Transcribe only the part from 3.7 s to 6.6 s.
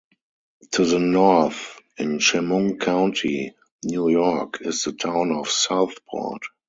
New York, is the town of Southport.